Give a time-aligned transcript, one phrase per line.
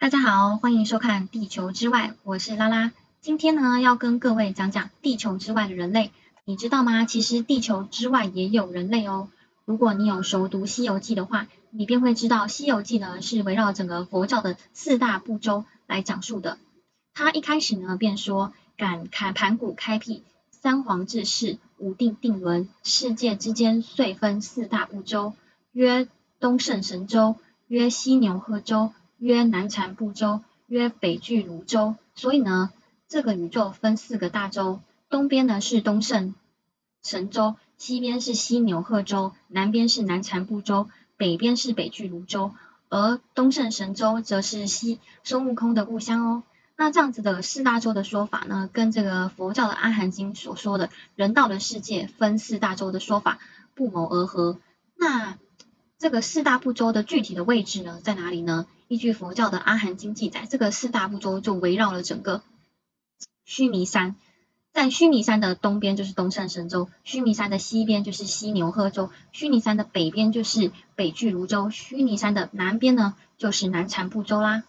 [0.00, 2.92] 大家好，欢迎收看《地球之外》，我是拉拉。
[3.20, 6.12] 今天呢，要跟各位讲讲地球之外的人类。
[6.44, 7.04] 你知道吗？
[7.04, 9.28] 其实地球之外也有人类哦。
[9.64, 16.58] 如果你有熟读《西游记》的话，你便会知道，《西游记》呢是围绕整个佛教的四大部洲来讲述的。
[17.12, 20.22] 他一开始呢便说：“敢开盘古开辟，
[20.52, 25.32] 三皇治世，五帝定伦，世界之间遂分四大部洲，
[25.72, 26.06] 曰
[26.38, 27.34] 东胜神州，
[27.66, 31.96] 曰西牛贺州，曰南禅部洲，曰北俱泸州。
[32.14, 32.70] 所以呢，
[33.06, 34.80] 这个宇宙分四个大洲，
[35.10, 36.34] 东边呢是东胜
[37.02, 42.50] 神州。”西边是西牛贺州，南边是南禅部洲，北边是北俱泸州，
[42.88, 46.42] 而东胜神州则是西孙悟空的故乡哦。
[46.76, 53.38] 那这样子的四大洲的说法呢，跟这个佛教的《阿含经》所说的人道的世界分四大洲的说法
[53.76, 54.58] 不谋而合。
[54.96, 55.38] 那
[56.00, 58.66] 这个四大部洲的具体的位置呢，在哪里呢？
[58.88, 62.42] 依据佛教的《阿含经》记载，这个四大部洲就围绕了整个
[63.44, 64.16] 须弥山。
[64.72, 74.64] 在须弥山的东边就是东胜神州，须弥山的西边就是西牛贺州，须弥山的北边就是北俱泸州，须弥山的南边呢就是南禅部洲啦。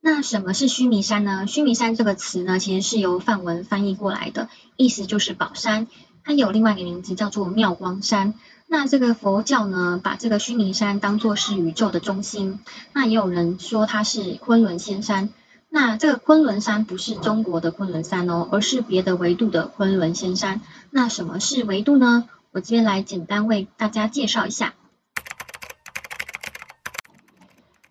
[0.00, 1.48] 那什么是须弥山呢？
[1.48, 5.88] 须弥山这个词呢，其实是由梵文翻译过来的，意思就是宝山。
[6.28, 8.34] 它有另外一个名字叫做妙光山。
[8.66, 12.60] 那这个佛教呢，把这个须弥山当作是宇宙的中心。
[12.92, 15.30] 那也有人说它是昆仑仙山。
[15.70, 20.60] 那这个昆仑山不是中国的昆仑山哦，而是别的维度的昆仑仙山。
[20.90, 22.28] 那什么是维度呢？
[22.50, 24.74] 我这边来简单为大家介绍一下。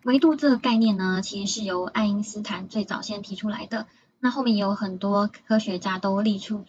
[0.04, 3.86] 维度这个概念呢，其实是由爱因斯坦最早先提出来的。
[4.20, 6.64] 那后面也有很多科学家都立出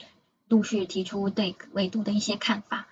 [0.49, 2.87] 陆续提出对维度的一些看法。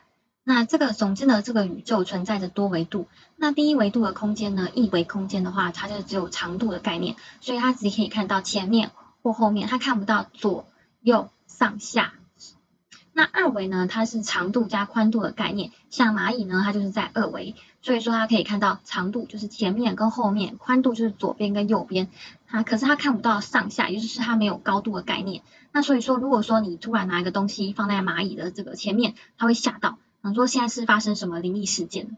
[0.45, 3.08] 那这个总之呢，这个宇宙存在着多维度。
[3.36, 8.91] 那第一维度的空间呢，一维空间的话，它就只有长度的概念，所以它只可以看到前面
[9.22, 10.66] 或后面，它看不到左
[11.02, 12.14] 右上下。
[13.17, 22.10] 那二维呢，它是长度加宽度的概念，像蚂蚁呢，它就是在二维，所以说它可以看到长度就是前面跟后面，宽度就是左边跟右边。
[22.45, 25.42] 它可是它看不到上下，也就是它没有高度的概念。
[25.72, 29.98] 那所以说，如果说你突然拿一个东西放在蚂蚁的这个前面，它会吓到。
[30.22, 32.17] 想说现在是发生什么灵异事件？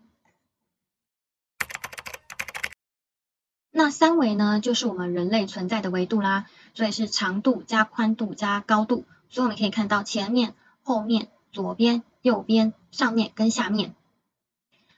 [3.71, 10.53] 那三维呢，就是我们人类存在的维度啦，所以是长度加宽度加高度，所以我们可以看到前面、
[10.89, 13.93] 后面、左边、右边、上面跟下面。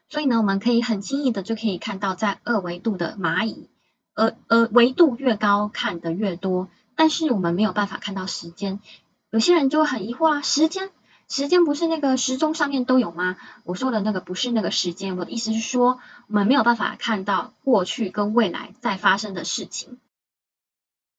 [0.07, 3.67] 所以呢，我们可以很轻易的就可以看到在二维度的蚂蚁，
[4.13, 8.79] 而而维度越高看得越多，但是我们没有办法看到时间。
[9.31, 10.91] 有些人就会很疑惑啊，时间。
[11.27, 13.35] 时间不是那个时钟上面都有吗？
[13.65, 19.99] 我说的那个不是那个时间，我的意思是说，我们没有办法看到过去跟未来在发生的事情。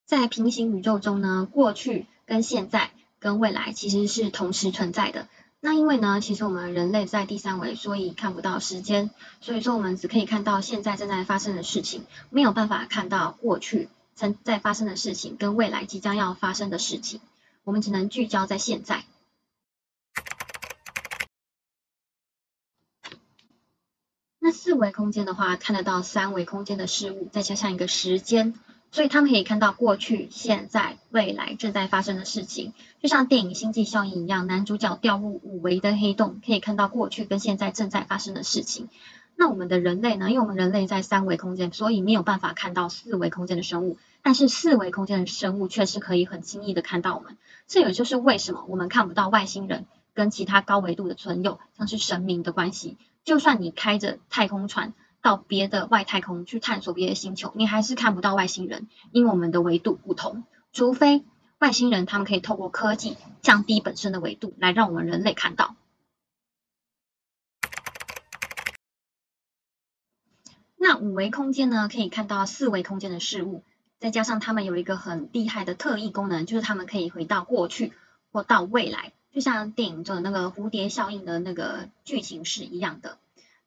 [0.07, 2.89] 在平行宇宙中呢，过去跟现在
[3.23, 5.29] 跟未来其实是同时存在的。
[5.61, 17.21] 那因为呢，其实我们人类在第三维，所以看不到时间，所以说我们只可以看到现在正在发生的事情，没有办法看到过去正在发生的事情跟未来即将要发生的事情。
[17.63, 19.05] 我们只能聚焦在现在。
[24.39, 28.53] 那四维空间的话，看得到三维空间的事物，再加上一个时间，
[28.93, 38.89] 所以他们可以看到过去、现在、未来正在发生的事情，就像电影《星际效应》一样，男主角掉入五维的黑洞，可以看到过去跟现在正在发生的事情。
[39.35, 40.29] 那我们的人类呢？
[40.29, 47.35] 因为我们人类在三维空间，所以没有办法看到四维空间的生物，但是四维空间的生物却是可以很轻易的看到我们。
[47.65, 52.95] 这也就是为什么我们看不到外星人跟其他高维度的存有，像是神明的关系。
[53.23, 60.43] 就算你开着太空船到别的外太空去探索别的星球，你还是看不到外星人，因为我们的维度不同。
[60.73, 61.23] 除非
[61.59, 65.77] 外星人他们可以透过科技降低本身的维度，来让我们人类看到。
[70.75, 73.63] 那五维空间呢，可以看到四维空间的事物，
[73.99, 77.93] 再加上他们有一个很厉害的特异功能，就是他们可以回到过去
[78.33, 79.13] 或到未来。
[79.31, 83.17] 就像电影中的那个蝴蝶效应的那个剧情是一样的。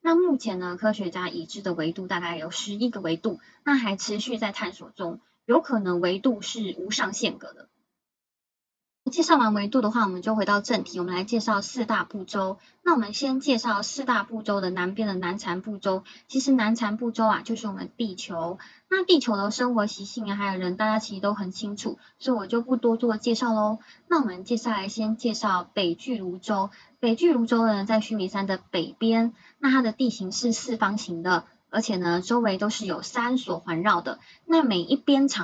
[0.01, 7.67] 那目前呢，科学家已知的维度大概有十一个维度，那还持续在探索中，有可能维度是无上限格的。
[9.09, 12.57] 介绍完维度的话，我们就回到正题，我们来介绍四大部洲。
[12.83, 16.03] 那我们先介绍四大部洲的南边的南禅部洲。
[16.27, 18.59] 其实南禅部洲啊，就是我们地球。
[18.89, 23.79] 那地球的生活习性啊，还有人，大家其实都很清楚，所以我就不多做介绍喽。
[24.07, 26.69] 那我们接下来先介绍北俱泸州。
[26.99, 34.19] 北俱泸州呢，在须弥山的北边，那它的地形是四方形的而且呢，周围都是有山所环绕的。
[34.45, 35.35] 那每一边长